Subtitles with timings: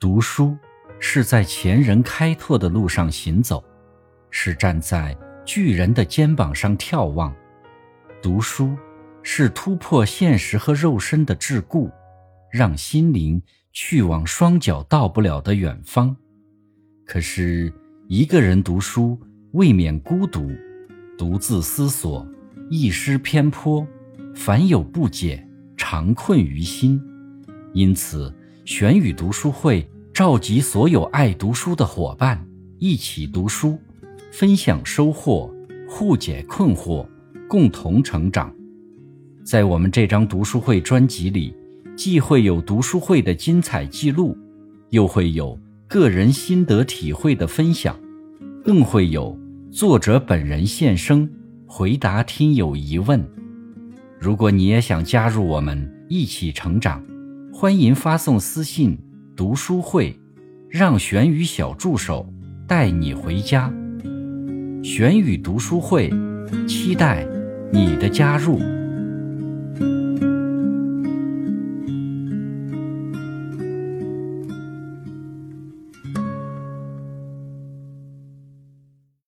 [0.00, 0.56] 读书
[1.00, 3.62] 是在前人开拓的路上行走，
[4.30, 7.34] 是站在巨人的肩膀上眺望。
[8.22, 8.76] 读书
[9.24, 11.90] 是突破现实和肉身的桎梏，
[12.52, 13.42] 让心灵
[13.72, 16.16] 去往双脚到不了的远方。
[17.04, 17.72] 可是，
[18.06, 19.18] 一个人读书
[19.52, 20.48] 未免孤独，
[21.16, 22.24] 独自思索，
[22.70, 23.84] 一失偏颇，
[24.32, 25.44] 凡有不解，
[25.76, 27.02] 常困于心。
[27.72, 28.32] 因此，
[28.64, 32.44] 玄宇读书会召集所有爱读书的伙伴
[32.80, 33.78] 一起读书，
[34.32, 35.48] 分享收获，
[35.88, 37.06] 互解困惑，
[37.48, 38.52] 共同成长。
[39.44, 41.54] 在我们这张读书会专辑里，
[41.96, 44.36] 既会有读书会的精彩记录，
[44.90, 47.96] 又会有个人心得体会的分享，
[48.64, 49.38] 更会有
[49.70, 51.30] 作者本人现身
[51.64, 53.24] 回答听友疑问。
[54.18, 57.00] 如果你也想加入我们一起成长，
[57.52, 58.98] 欢迎发送私信
[59.38, 60.18] “读书会”，
[60.68, 62.28] 让玄宇小助手
[62.66, 63.72] 带你回家。
[64.82, 66.10] 玄宇读书会，
[66.66, 67.24] 期待
[67.72, 68.58] 你的加入。